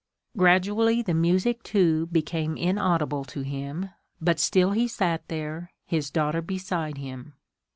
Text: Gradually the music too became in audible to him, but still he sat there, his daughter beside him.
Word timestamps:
Gradually 0.35 1.03
the 1.03 1.13
music 1.13 1.61
too 1.61 2.07
became 2.07 2.57
in 2.57 2.79
audible 2.79 3.23
to 3.25 3.41
him, 3.41 3.91
but 4.19 4.39
still 4.39 4.71
he 4.71 4.87
sat 4.87 5.27
there, 5.27 5.73
his 5.85 6.09
daughter 6.09 6.41
beside 6.41 6.97
him. 6.97 7.35